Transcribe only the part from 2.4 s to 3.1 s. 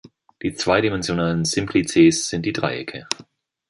die Dreiecke.